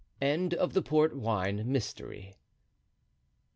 [0.19, 2.35] End of the Port Wine Mystery.